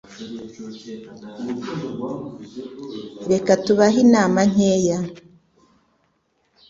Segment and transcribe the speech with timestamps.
[3.31, 4.99] Reka tubahe inama nkeya.